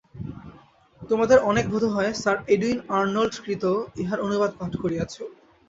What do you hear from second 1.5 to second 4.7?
বোধ হয়, sir Edwin আর্নল্ড-কৃত ইহার অনুবাদ